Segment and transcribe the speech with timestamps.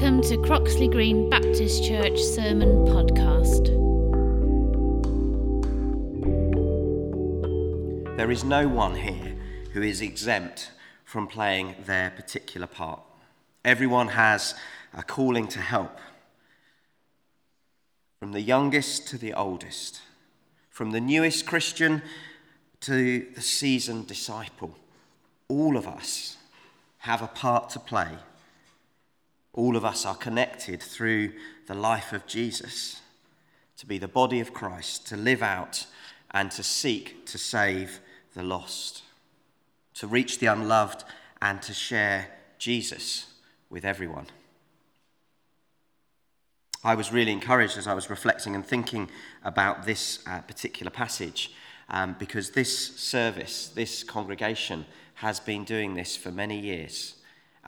[0.00, 3.66] Welcome to Croxley Green Baptist Church Sermon Podcast.
[8.16, 9.34] There is no one here
[9.72, 10.70] who is exempt
[11.04, 13.00] from playing their particular part.
[13.64, 14.54] Everyone has
[14.94, 15.98] a calling to help.
[18.20, 20.00] From the youngest to the oldest,
[20.70, 22.02] from the newest Christian
[22.82, 24.76] to the seasoned disciple,
[25.48, 26.36] all of us
[26.98, 28.18] have a part to play
[29.58, 31.32] all of us are connected through
[31.66, 33.00] the life of Jesus
[33.76, 35.84] to be the body of Christ, to live out
[36.30, 37.98] and to seek to save
[38.34, 39.02] the lost,
[39.94, 41.02] to reach the unloved
[41.42, 43.34] and to share Jesus
[43.68, 44.26] with everyone.
[46.84, 49.10] I was really encouraged as I was reflecting and thinking
[49.42, 51.50] about this uh, particular passage
[51.88, 57.17] um, because this service, this congregation, has been doing this for many years.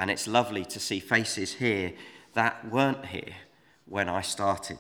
[0.01, 1.93] And it's lovely to see faces here
[2.33, 3.35] that weren't here
[3.85, 4.79] when I started.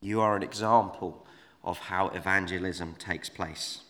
[0.00, 1.26] You are an example
[1.64, 3.80] of how evangelism takes place.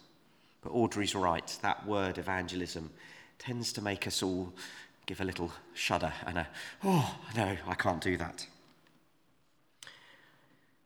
[0.62, 2.88] But Audrey's right, that word evangelism
[3.38, 4.54] tends to make us all
[5.04, 6.48] give a little shudder and a,
[6.82, 8.46] oh, no, I can't do that.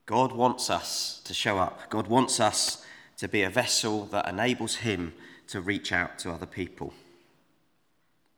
[0.06, 1.88] God wants us to show up.
[1.88, 2.84] God wants us
[3.18, 5.14] to be a vessel that enables Him
[5.46, 6.92] to reach out to other people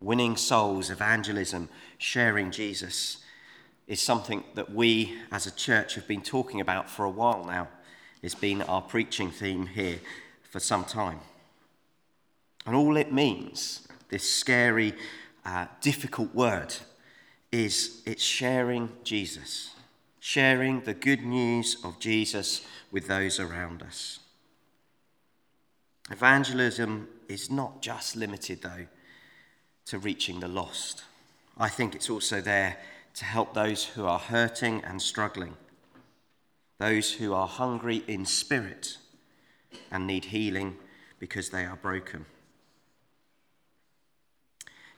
[0.01, 3.19] winning souls, evangelism, sharing Jesus
[3.87, 7.69] is something that we as a church have been talking about for a while now.
[8.23, 10.01] It's been our preaching theme here
[10.43, 11.21] for some time.
[12.67, 14.95] And all it means, this scary,
[15.45, 16.75] uh, difficult word,
[17.53, 19.71] is it's sharing Jesus,
[20.19, 24.19] sharing the good news of Jesus with those around us.
[26.11, 28.87] Evangelism is not just limited, though,
[29.87, 31.05] to reaching the lost.
[31.57, 32.79] I think it's also there
[33.15, 35.55] to help those who are hurting and struggling,
[36.79, 38.99] those who are hungry in spirit
[39.91, 40.77] and need healing
[41.19, 42.27] because they are broken.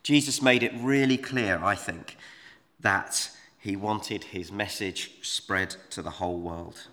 [0.02, 2.16] Jesus made it really clear, I think,
[2.80, 6.86] that he wanted his message spread to the whole world.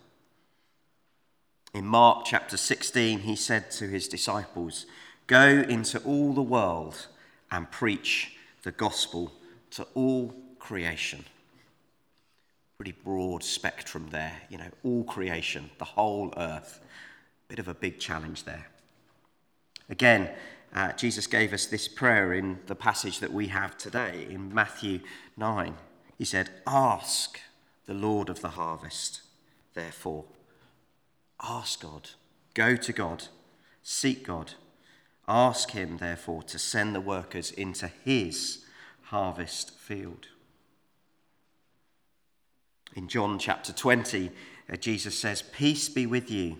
[1.73, 4.85] In Mark chapter 16, he said to his disciples,
[5.27, 7.07] Go into all the world
[7.55, 9.31] and preach the gospel
[9.71, 11.23] to all creation.
[12.77, 16.81] Pretty broad spectrum there, you know, all creation, the whole earth.
[17.47, 18.67] Bit of a big challenge there.
[19.89, 20.31] Again,
[20.73, 24.99] uh, Jesus gave us this prayer in the passage that we have today in Matthew
[25.37, 25.75] 9.
[26.17, 27.39] He said, Ask
[27.85, 29.21] the Lord of the harvest,
[29.75, 30.25] therefore.
[31.41, 32.09] Ask God.
[32.53, 33.25] Go to God.
[33.81, 34.55] Seek God.
[35.27, 38.65] Ask him, therefore, to send the workers into his
[39.03, 40.27] harvest field.
[42.95, 44.31] In John chapter 20,
[44.71, 46.57] uh, Jesus says, Peace be with you.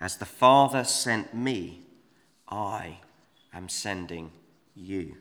[0.00, 1.82] As the Father sent me,
[2.48, 2.98] I
[3.52, 4.30] am sending
[4.74, 5.16] you.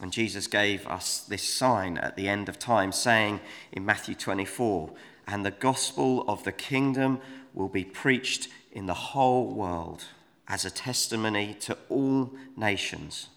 [0.00, 3.40] And Jesus gave us this sign at the end of time, saying
[3.72, 4.90] in Matthew 24,
[5.26, 7.20] And the gospel of the kingdom
[7.54, 10.04] will be preached in the whole world
[10.46, 13.28] as a testimony to all nations,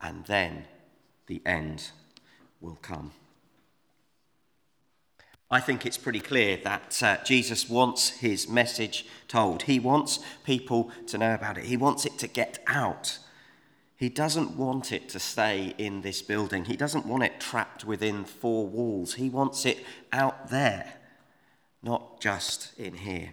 [0.00, 0.64] and then
[1.28, 1.90] the end
[2.60, 3.12] will come.
[5.48, 9.62] I think it's pretty clear that uh, Jesus wants his message told.
[9.62, 11.64] He wants people to know about it.
[11.64, 13.18] He wants it to get out.
[13.96, 16.64] He doesn't want it to stay in this building.
[16.64, 19.14] He doesn't want it trapped within four walls.
[19.14, 19.78] He wants it
[20.12, 20.94] out there,
[21.80, 23.30] not just in here.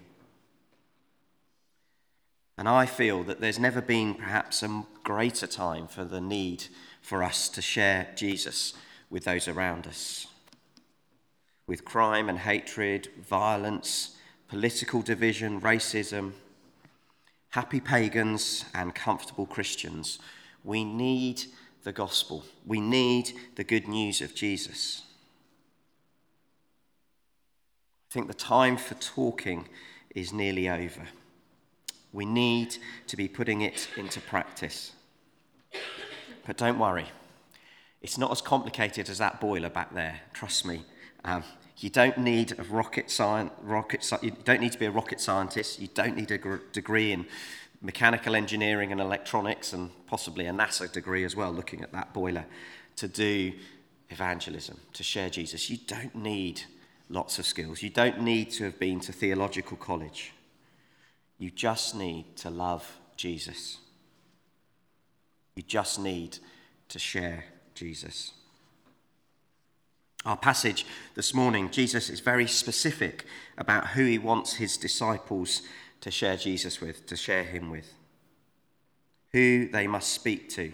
[2.57, 6.65] And I feel that there's never been perhaps a greater time for the need
[7.01, 8.73] for us to share Jesus
[9.09, 10.27] with those around us.
[11.65, 14.15] With crime and hatred, violence,
[14.47, 16.33] political division, racism,
[17.49, 20.19] happy pagans and comfortable Christians,
[20.63, 21.43] we need
[21.83, 22.43] the gospel.
[22.65, 25.03] We need the good news of Jesus.
[28.09, 29.67] I think the time for talking
[30.13, 31.07] is nearly over.
[32.13, 32.77] We need
[33.07, 34.93] to be putting it into practice.
[36.45, 37.07] But don't worry,
[38.01, 40.83] it's not as complicated as that boiler back there, trust me.
[41.25, 41.43] Um,
[41.77, 45.79] you don't need a rocket science, rocket, you don't need to be a rocket scientist.
[45.79, 47.25] You don't need a gr- degree in
[47.81, 52.45] mechanical engineering and electronics, and possibly a NASA degree as well, looking at that boiler,
[52.97, 53.53] to do
[54.09, 55.69] evangelism, to share Jesus.
[55.69, 56.61] You don't need
[57.09, 57.81] lots of skills.
[57.81, 60.33] You don't need to have been to theological college.
[61.43, 63.79] You just need to love Jesus.
[65.57, 66.37] You just need
[66.87, 67.43] to share
[67.75, 68.31] Jesus.
[70.23, 70.85] Our passage
[71.15, 73.25] this morning, Jesus is very specific
[73.57, 75.63] about who he wants his disciples
[75.99, 77.93] to share Jesus with, to share him with,
[79.33, 80.71] who they must speak to,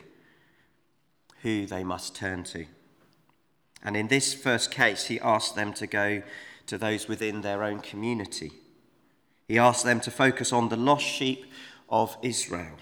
[1.42, 2.68] who they must turn to.
[3.81, 6.21] And in this first case, he asks them to go
[6.68, 8.51] to those within their own community.
[9.49, 11.51] He asks them to focus on the lost sheep
[11.89, 12.77] of Israel.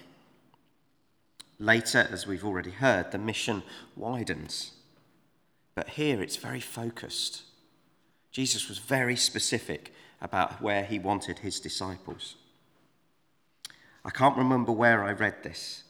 [1.60, 3.64] Later, as we've already heard, the mission
[3.96, 4.74] widens.
[5.76, 7.44] But here it's very focused.
[8.32, 12.36] Jesus was very specific about where he wanted his disciples.
[14.04, 15.84] I can't remember where I read this,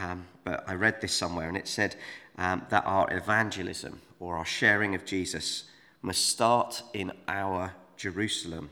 [0.00, 1.96] um, but I read this somewhere, and it said
[2.38, 5.64] um, that our evangelism or our sharing of Jesus
[6.00, 8.70] must start in our Jerusalem,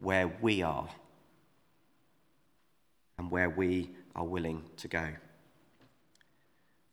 [0.00, 0.88] where we are
[3.18, 5.08] and where we are willing to go.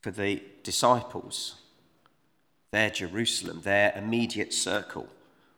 [0.02, 1.56] For the disciples,
[2.72, 5.08] their Jerusalem, their immediate circle,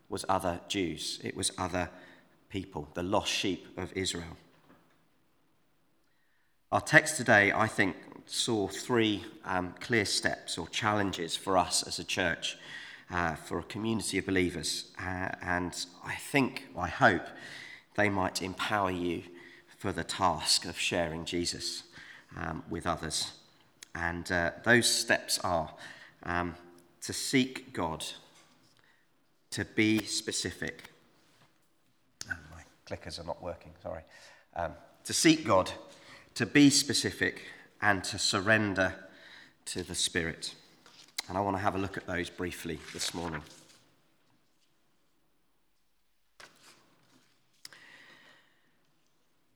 [0.09, 1.89] was other Jews, it was other
[2.49, 4.37] people, the lost sheep of Israel.
[6.71, 7.95] Our text today, I think,
[8.25, 12.57] saw three um, clear steps or challenges for us as a church,
[13.11, 14.91] uh, for a community of believers.
[14.99, 17.25] Uh, and I think, I hope,
[17.95, 19.23] they might empower you
[19.77, 21.83] for the task of sharing Jesus
[22.35, 23.31] um, with others.
[23.93, 25.71] And uh, those steps are
[26.23, 26.55] um,
[27.01, 28.03] to seek God,
[29.51, 30.89] to be specific.
[32.29, 34.01] Oh, my clickers are not working, sorry.
[34.55, 34.71] Um,
[35.03, 35.71] to seek God,
[36.33, 37.43] to be specific,
[37.81, 38.95] and to surrender
[39.65, 40.55] to the Spirit.
[41.27, 43.41] And I want to have a look at those briefly this morning.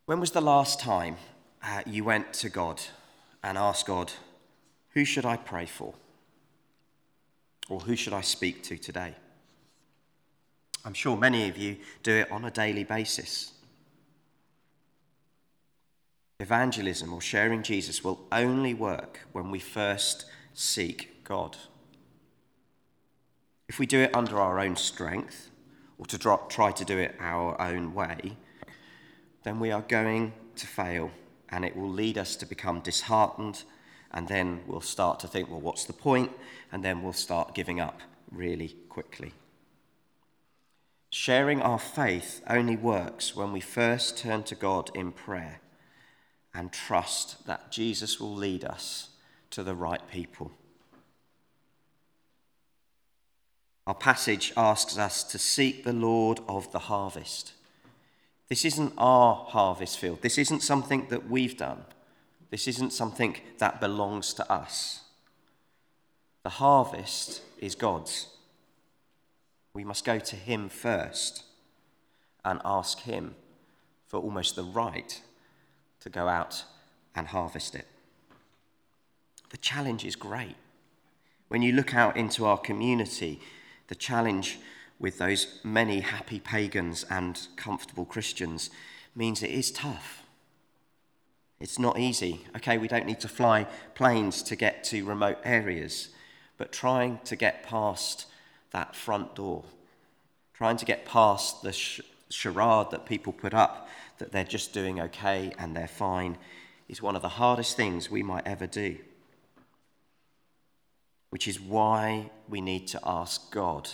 [0.06, 1.18] When was the last time
[1.64, 2.82] uh, you went to God
[3.44, 4.12] and asked God,
[4.94, 5.94] Who should I pray for?
[7.70, 9.14] Or who should I speak to today?
[10.84, 13.52] I'm sure many of you do it on a daily basis.
[16.40, 20.26] Evangelism or sharing Jesus will only work when we first
[20.56, 21.58] seek God.
[23.68, 25.52] If we do it under our own strength
[26.00, 26.18] or to
[26.50, 28.36] try to do it our own way,
[29.44, 31.12] then we are going to fail
[31.50, 33.64] and it will lead us to become disheartened.
[34.12, 36.32] And then we'll start to think, well, what's the point?
[36.72, 38.00] And then we'll start giving up
[38.32, 39.34] really quickly.
[41.12, 45.62] Sharing our faith only works when we first turn to God in prayer
[46.56, 49.10] and trust that Jesus will lead us
[49.52, 50.54] to the right people.
[53.90, 57.54] Our passage asks us to seek the Lord of the harvest.
[58.48, 60.22] This isn't our harvest field.
[60.22, 61.86] This isn't something that we've done.
[62.52, 65.06] This isn't something that belongs to us.
[66.44, 68.28] The harvest is God's.
[69.74, 71.46] We must go to Him first
[72.46, 73.34] and ask Him
[74.06, 75.20] for almost the right
[76.02, 76.64] to go out
[77.16, 77.88] and harvest it.
[79.50, 80.58] The challenge is great.
[81.48, 83.42] When you look out into our community,
[83.90, 84.60] the challenge
[85.00, 88.70] with those many happy pagans and comfortable Christians
[89.16, 90.24] means it is tough.
[91.60, 92.42] It's not easy.
[92.56, 93.66] Okay, we don't need to fly
[93.96, 96.10] planes to get to remote areas,
[96.58, 98.28] but trying to get past
[98.72, 99.64] that front door,
[100.54, 105.02] trying to get past the sh- charade that people put up that they're just doing
[105.02, 106.38] okay and they're fine
[106.88, 108.98] is one of the hardest things we might ever do.
[111.30, 113.90] Which is why we need to ask God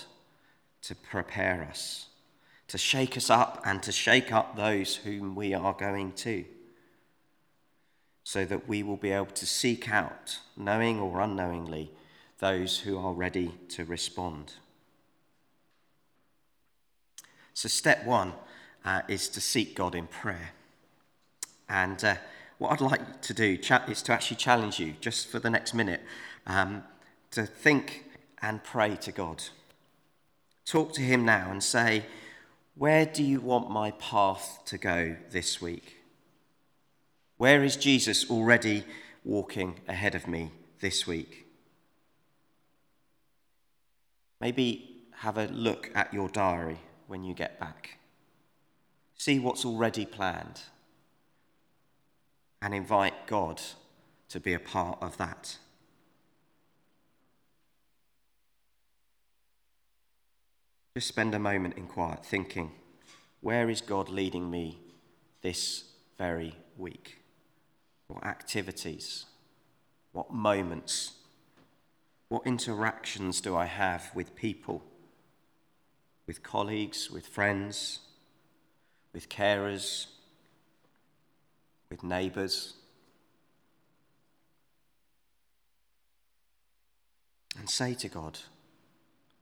[0.83, 2.07] to prepare us,
[2.67, 6.45] to shake us up and to shake up those whom we are going to,
[8.23, 11.91] so that we will be able to seek out, knowing or unknowingly,
[12.39, 14.53] those who are ready to respond.
[17.53, 18.33] So, step one
[18.83, 20.51] uh, is to seek God in prayer.
[21.69, 22.15] And uh,
[22.57, 26.01] what I'd like to do is to actually challenge you, just for the next minute,
[26.45, 26.83] um,
[27.35, 28.05] to think
[28.41, 29.43] and pray to God.
[30.65, 32.05] Talk to Him now and say,
[32.75, 35.97] Where do you want my path to go this week?
[37.37, 38.85] Where is Jesus already
[39.25, 41.45] walking ahead of me this week?
[44.39, 47.97] Maybe have a look at your diary when you get back.
[49.17, 50.61] See what's already planned
[52.61, 53.61] and invite God
[54.29, 55.57] to be a part of that.
[60.95, 62.71] Just spend a moment in quiet thinking,
[63.41, 64.79] where is God leading me
[65.41, 65.83] this
[66.17, 67.17] very week?
[68.07, 69.25] What activities?
[70.13, 71.11] What moments?
[72.29, 74.85] What interactions do I have with people?
[76.27, 77.99] With colleagues, with friends,
[79.11, 80.05] with carers,
[81.89, 82.75] with neighbours?
[87.59, 88.39] And say to God,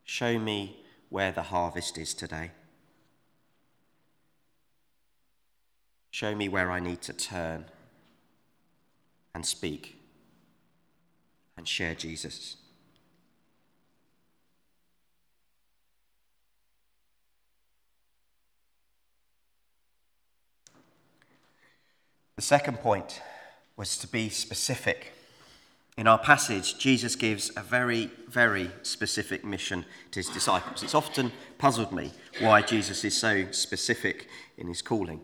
[0.03, 0.83] Show me
[1.13, 2.50] where the harvest is today.
[6.10, 7.65] Show me where I need to turn
[9.36, 9.96] and speak
[11.55, 12.55] and share Jesus.
[22.38, 23.22] The second point
[23.77, 25.12] was to be specific.
[25.96, 30.82] In our passage, Jesus gives a very, very specific mission to his disciples.
[30.82, 35.22] It's often puzzled me why Jesus is so specific in his calling.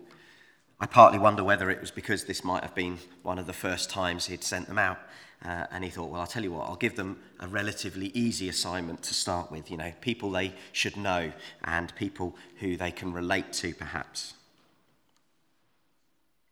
[0.79, 3.89] I partly wonder whether it was because this might have been one of the first
[3.89, 4.99] times he'd sent them out.
[5.43, 8.49] Uh, and he thought, well, I'll tell you what, I'll give them a relatively easy
[8.49, 11.31] assignment to start with, you know, people they should know
[11.63, 14.33] and people who they can relate to, perhaps.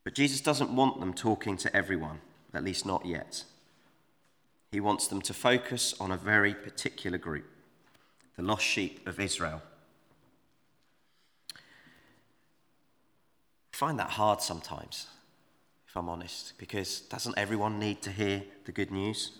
[0.06, 2.22] But Jesus doesn't want them talking to everyone,
[2.54, 3.44] at least not yet.
[4.72, 7.46] He wants them to focus on a very particular group,
[8.36, 9.62] the lost sheep of Israel.
[11.56, 15.08] I find that hard sometimes,
[15.88, 19.32] if I'm honest, because doesn't everyone need to hear the good news?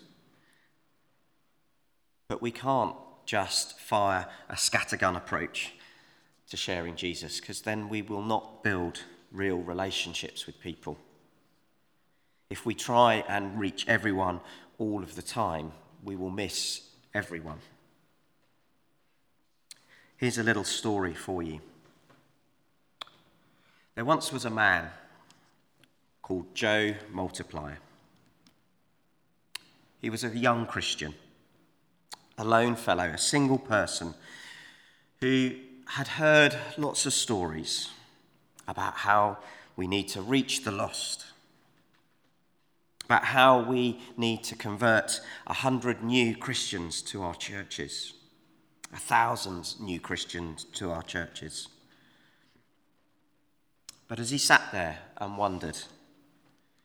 [2.28, 2.94] But we can't
[3.26, 5.74] just fire a scattergun approach
[6.48, 10.96] to sharing Jesus, because then we will not build real relationships with people.
[12.48, 14.40] If we try and reach everyone
[14.78, 15.72] all of the time,
[16.04, 16.82] we will miss
[17.12, 17.58] everyone.
[20.16, 21.60] Here's a little story for you.
[23.94, 24.90] There once was a man
[26.22, 27.78] called Joe Multiplier.
[30.00, 31.14] He was a young Christian,
[32.36, 34.14] a lone fellow, a single person
[35.20, 35.52] who
[35.86, 37.90] had heard lots of stories
[38.68, 39.38] about how
[39.74, 41.24] we need to reach the lost
[43.08, 48.12] about how we need to convert a hundred new Christians to our churches,
[48.92, 51.68] a thousand new Christians to our churches.
[54.08, 55.78] But as he sat there and wondered,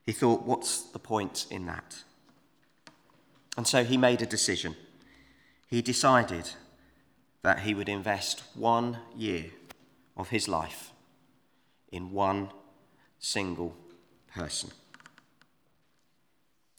[0.05, 2.03] he thought, what's the point in that?
[3.57, 4.77] And so he made a decision.
[5.67, 6.51] He decided
[7.41, 9.47] that he would invest one year
[10.15, 10.93] of his life
[11.91, 12.49] in one
[13.19, 13.75] single
[14.33, 14.71] person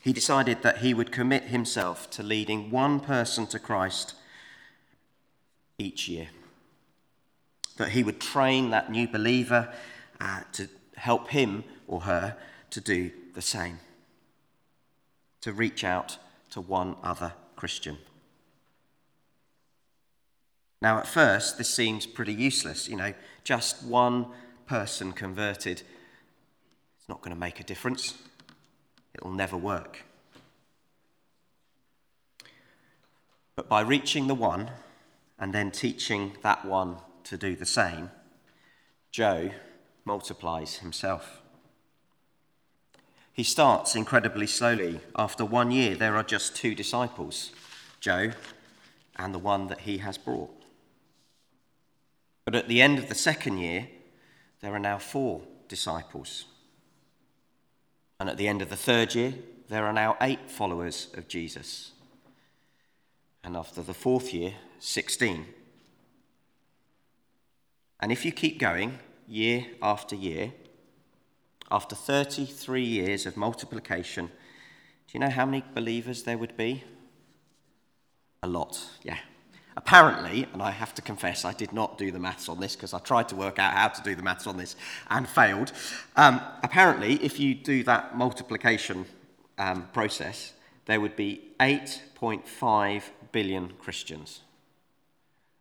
[0.05, 4.13] he decided that he would commit himself to leading one person to Christ
[5.79, 6.29] each year.
[7.79, 9.73] That he would train that new believer
[10.21, 12.37] uh, to help him or her
[12.69, 13.79] to do the same,
[15.41, 16.19] to reach out
[16.51, 17.97] to one other Christian.
[20.83, 22.91] Now, at first, this seems pretty useless.
[22.91, 24.27] You know, just one
[24.67, 25.81] person converted,
[26.99, 28.13] it's not going to make a difference
[29.15, 30.05] it'll never work.
[33.57, 34.71] But by reaching the one
[35.39, 38.11] and then teaching that one to do the same,
[39.11, 39.51] Joe
[40.05, 41.41] multiplies himself.
[43.33, 45.01] He starts incredibly slowly.
[45.17, 47.51] After one year, there are just two disciples
[48.01, 48.33] Joe
[49.17, 50.51] and the one that he has brought.
[52.45, 53.89] But at the end of the second year,
[54.61, 56.45] there are now four disciples.
[58.25, 59.35] And at the end of the third year,
[59.69, 61.93] there are now eight followers of Jesus.
[63.45, 65.45] And after the fourth year, 16.
[68.01, 70.55] And if you keep going year after year,
[71.71, 76.83] after 33 years of multiplication, do you know how many believers there would be?
[78.43, 79.19] A lot, yeah.
[79.77, 82.95] Apparently, and I have to confess, I did not do the maths on this because
[82.95, 84.77] I tried to work out how to do the maths on this
[85.11, 85.73] and failed.
[86.17, 89.07] Um, apparently, if you do that multiplication
[89.59, 90.53] um, process,
[90.87, 93.03] there would be 8.5
[93.33, 94.41] billion Christians.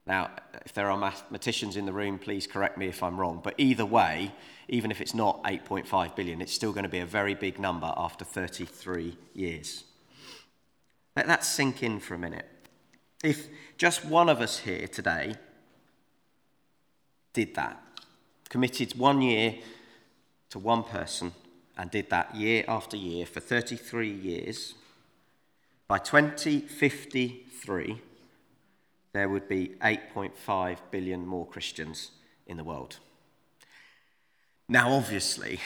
[0.05, 0.31] Now,
[0.65, 3.39] if there are mathematicians in the room, please correct me if I'm wrong.
[3.43, 4.33] But either way,
[4.67, 7.91] even if it's not 8.5 billion, it's still going to be a very big number
[7.95, 9.85] after 33 years.
[11.15, 12.45] Let that sink in for a minute.
[13.23, 15.35] If just one of us here today
[17.31, 17.81] did that,
[18.49, 19.55] committed one year
[20.49, 21.31] to one person,
[21.77, 24.75] and did that year after year for 33 years,
[25.87, 28.01] by 2053,
[29.13, 32.11] there would be 8.5 billion more Christians
[32.45, 32.97] in the world.
[34.67, 35.59] Now, obviously,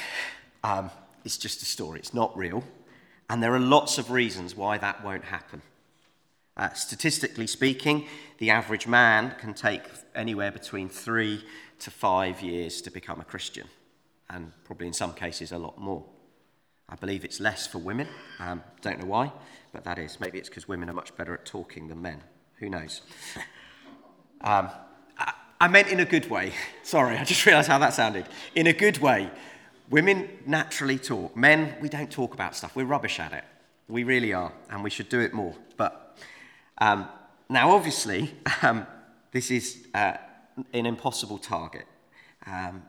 [0.63, 0.91] um,
[1.25, 2.63] it's just a story, it's not real.
[3.29, 5.61] And there are lots of reasons why that won't happen.
[6.57, 8.07] Uh, statistically speaking,
[8.39, 9.83] the average man can take
[10.15, 11.45] anywhere between three
[11.77, 13.67] to five years to become a Christian,
[14.27, 16.03] and probably in some cases a lot more.
[16.89, 18.07] I believe it's less for women.
[18.39, 19.31] Um, don't know why,
[19.71, 20.19] but that is.
[20.19, 22.23] Maybe it's because women are much better at talking than men.
[22.59, 23.01] Who knows?
[24.41, 24.69] Um,
[25.17, 26.53] I, I meant in a good way.
[26.83, 28.25] Sorry, I just realised how that sounded.
[28.55, 29.29] In a good way.
[29.89, 31.35] Women naturally talk.
[31.35, 32.75] Men, we don't talk about stuff.
[32.75, 33.43] We're rubbish at it.
[33.87, 35.55] We really are, and we should do it more.
[35.77, 36.07] But
[36.79, 37.07] um,
[37.49, 38.85] now, obviously, um,
[39.31, 40.17] this is uh,
[40.73, 41.85] an impossible target.
[42.45, 42.83] Um,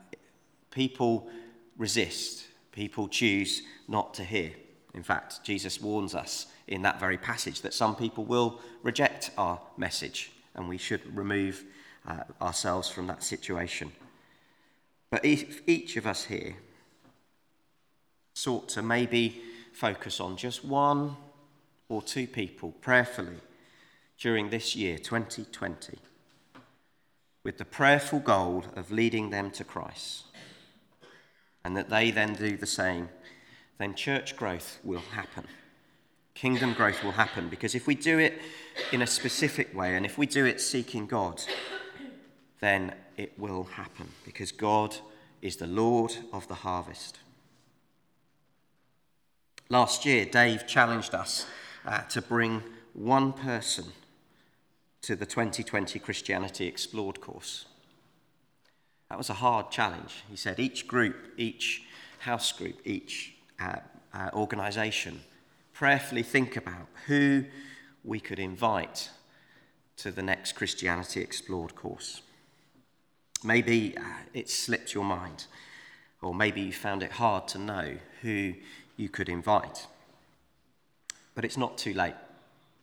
[0.71, 1.29] people
[1.77, 4.51] resist, people choose not to hear.
[4.93, 9.59] In fact, Jesus warns us in that very passage that some people will reject our
[9.77, 11.63] message, and we should remove
[12.07, 13.91] uh, ourselves from that situation.
[15.09, 16.55] But if each of us here
[18.33, 19.41] sought to maybe
[19.73, 21.15] focus on just one
[21.87, 23.37] or two people prayerfully
[24.19, 25.97] during this year, 2020,
[27.43, 30.25] with the prayerful goal of leading them to Christ,
[31.63, 33.09] and that they then do the same,
[33.77, 35.45] then church growth will happen.
[36.35, 38.41] Kingdom growth will happen because if we do it
[38.91, 41.41] in a specific way and if we do it seeking God,
[42.61, 44.95] then it will happen because God
[45.41, 47.19] is the Lord of the harvest.
[49.69, 51.45] Last year, Dave challenged us
[51.85, 53.85] uh, to bring one person
[55.01, 57.65] to the 2020 Christianity Explored course.
[59.09, 60.23] That was a hard challenge.
[60.29, 61.83] He said each group, each
[62.19, 63.77] house group, each uh,
[64.13, 65.21] uh, organisation
[65.73, 67.45] prayerfully think about who
[68.03, 69.09] we could invite
[69.97, 72.21] to the next Christianity Explored course.
[73.43, 74.01] Maybe uh,
[74.33, 75.45] it slipped your mind,
[76.21, 78.53] or maybe you found it hard to know who
[78.97, 79.87] you could invite.
[81.33, 82.15] But it's not too late.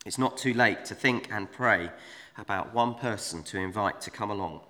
[0.06, 1.90] It's not too late to think and pray
[2.38, 4.60] about one person to invite to come along.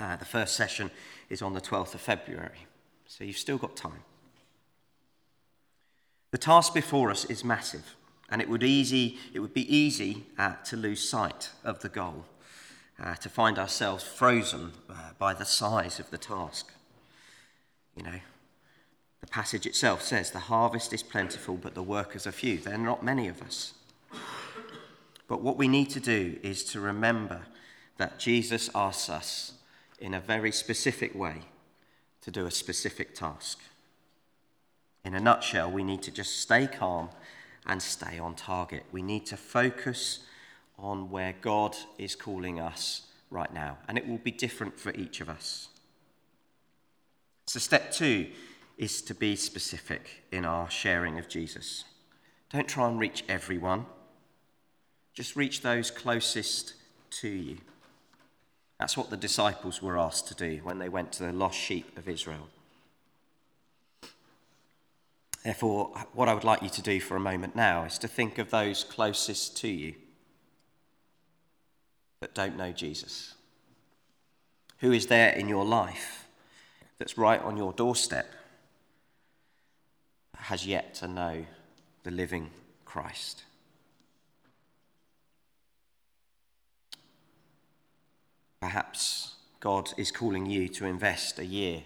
[0.00, 0.90] Uh, the first session
[1.28, 2.66] is on the 12th of February,
[3.06, 4.04] so you've still got time.
[6.30, 7.94] The task before us is massive,
[8.30, 12.24] and it would, easy, it would be easy uh, to lose sight of the goal,
[12.98, 16.72] uh, to find ourselves frozen uh, by the size of the task.
[17.94, 18.20] You know,
[19.20, 22.56] the passage itself says, The harvest is plentiful, but the workers are few.
[22.56, 23.74] There are not many of us.
[25.28, 27.42] But what we need to do is to remember
[27.98, 29.52] that Jesus asks us
[30.00, 31.42] in a very specific way
[32.22, 33.60] to do a specific task.
[35.04, 37.10] In a nutshell, we need to just stay calm
[37.66, 38.84] and stay on target.
[38.90, 40.20] We need to focus
[40.78, 45.20] on where God is calling us right now, and it will be different for each
[45.20, 45.68] of us.
[47.46, 48.28] So, step two
[48.76, 51.84] is to be specific in our sharing of Jesus.
[52.52, 53.86] Don't try and reach everyone.
[55.18, 56.74] Just reach those closest
[57.10, 57.56] to you.
[58.78, 61.98] That's what the disciples were asked to do when they went to the lost sheep
[61.98, 62.46] of Israel.
[65.42, 68.38] Therefore, what I would like you to do for a moment now is to think
[68.38, 69.96] of those closest to you
[72.20, 73.34] that don't know Jesus.
[74.78, 76.28] Who is there in your life
[76.96, 78.32] that's right on your doorstep,
[80.36, 81.44] has yet to know
[82.04, 82.50] the living
[82.84, 83.42] Christ?
[88.60, 91.82] Perhaps God is calling you to invest a year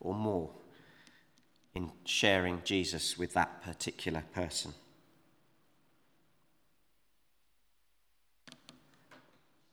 [0.00, 0.50] or more
[1.74, 4.72] in sharing Jesus with that particular person.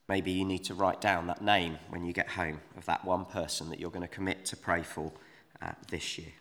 [0.09, 3.25] Maybe you need to write down that name when you get home of that one
[3.25, 5.11] person that you're going to commit to pray for
[5.61, 6.33] uh, this year.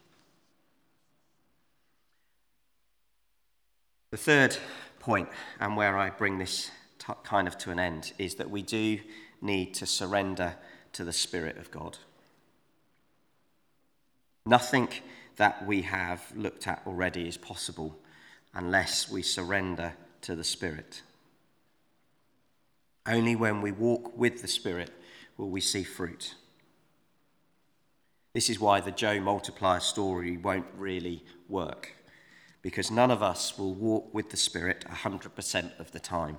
[4.10, 4.56] The third
[4.98, 8.62] point, and where I bring this t- kind of to an end, is that we
[8.62, 8.98] do
[9.42, 10.54] need to surrender
[10.92, 11.98] to the Spirit of God.
[14.46, 14.88] Nothing
[15.36, 17.98] that we have looked at already is possible
[18.54, 21.02] unless we surrender to the Spirit.
[23.06, 24.90] Only when we walk with the Spirit
[25.36, 26.34] will we see fruit.
[28.34, 31.96] This is why the Joe multiplier story won't really work,
[32.62, 36.38] because none of us will walk with the Spirit 100% of the time.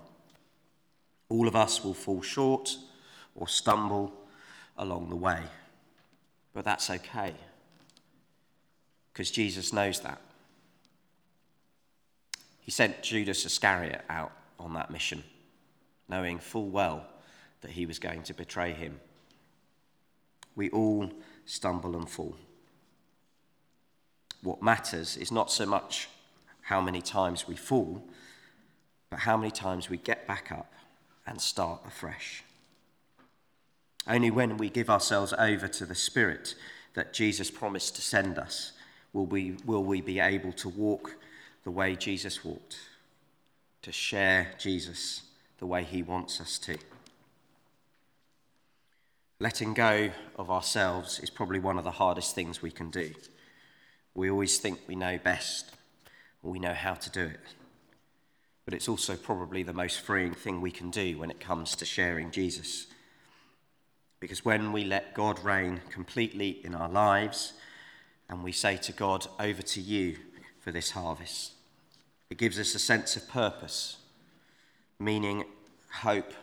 [1.29, 2.75] All of us will fall short
[3.35, 4.13] or stumble
[4.77, 5.41] along the way.
[6.53, 7.33] But that's okay,
[9.11, 10.21] because Jesus knows that.
[12.59, 15.23] He sent Judas Iscariot out on that mission,
[16.07, 17.05] knowing full well
[17.61, 18.99] that he was going to betray him.
[20.55, 21.11] We all
[21.45, 22.35] stumble and fall.
[24.41, 26.09] What matters is not so much
[26.61, 28.03] how many times we fall,
[29.09, 30.71] but how many times we get back up
[31.25, 32.43] and start afresh.
[34.07, 36.55] Only when we give ourselves over to the Spirit
[36.93, 38.73] that Jesus promised to send us
[39.13, 41.15] will we, will we be able to walk
[41.63, 42.77] the way Jesus walked,
[43.81, 45.21] to share Jesus
[45.59, 46.77] the way he wants us to.
[49.39, 53.11] Letting go of ourselves is probably one of the hardest things we can do.
[54.13, 55.71] We always think we know best,
[56.41, 57.39] or we know how to do it.
[58.65, 61.85] But it's also probably the most freeing thing we can do when it comes to
[61.85, 62.87] sharing Jesus.
[64.23, 67.51] Because when we let God reign completely in our lives
[68.29, 70.15] and we say to God, Over to you
[70.61, 71.51] for this harvest,
[72.29, 73.97] it gives us a sense of purpose,
[74.97, 75.43] meaning,
[75.91, 76.33] hope,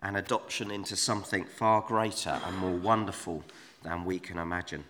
[0.00, 3.42] and adoption into something far greater and more wonderful
[3.82, 4.84] than we can imagine.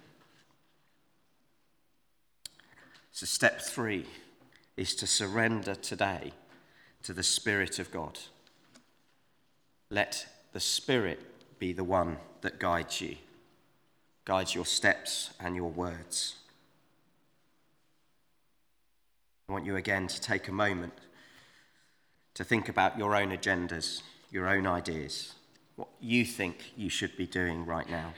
[3.12, 4.04] So, step three
[4.76, 6.33] is to surrender today
[7.02, 8.18] to the Spirit of God.
[9.88, 11.29] Let the Spirit
[11.60, 13.14] be the one that guides you,
[14.24, 16.36] guides your steps and your words.
[19.48, 20.94] I want you again to take a moment
[22.34, 25.34] to think about your own agendas, your own ideas,
[25.76, 28.14] what you think you should be doing right now.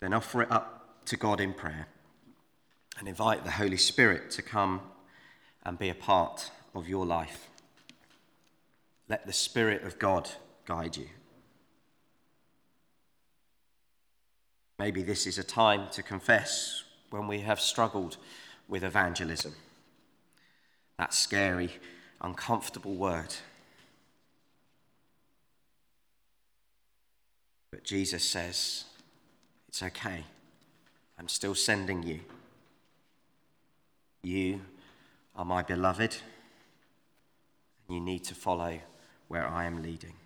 [0.00, 1.86] Then offer it up to God in prayer
[2.98, 4.82] and invite the Holy Spirit to come
[5.64, 7.48] and be a part of your life.
[9.08, 10.28] Let the Spirit of God
[10.70, 11.08] guide you.
[14.78, 18.18] Maybe this is a time to confess when we have struggled
[18.68, 19.52] with evangelism.
[20.96, 21.70] That scary,
[22.20, 23.34] uncomfortable word.
[27.72, 28.84] But Jesus says,
[29.68, 30.22] It's okay.
[31.18, 32.20] I'm still sending you.
[34.22, 34.60] You
[35.34, 36.16] are my beloved,
[37.88, 38.78] you need to follow
[39.26, 40.19] where I am leading.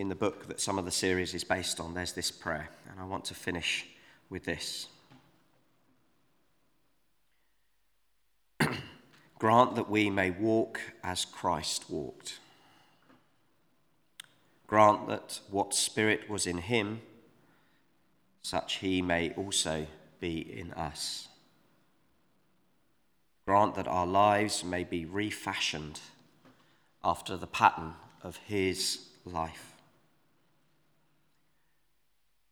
[0.00, 2.98] In the book that some of the series is based on, there's this prayer, and
[2.98, 3.84] I want to finish
[4.30, 4.86] with this.
[9.38, 12.38] Grant that we may walk as Christ walked
[14.66, 17.02] Grant that what spirit was in him,
[18.40, 19.86] such he may also
[20.18, 21.28] be in us.
[23.44, 26.00] Grant that our lives may be refashioned
[27.04, 29.69] after the pattern of his life.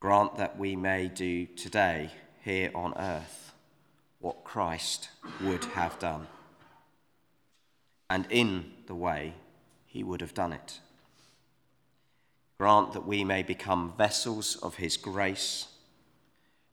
[0.00, 2.11] Grant that we may do today,
[2.44, 3.52] here on earth,
[4.20, 5.08] what Christ
[5.42, 6.28] would have done,
[8.08, 9.34] and in the way
[9.87, 10.80] he would have done it.
[12.58, 15.68] Grant that we may become vessels of his grace,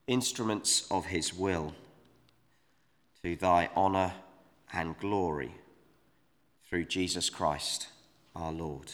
[0.08, 1.74] instruments of his will,
[3.24, 4.14] to thy honour
[4.72, 5.52] and glory,
[6.70, 7.88] through Jesus Christ
[8.36, 8.92] our Lord.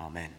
[0.00, 0.32] Amen.